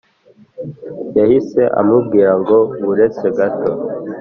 [1.17, 3.71] Yahise amubwira ngo buretse gato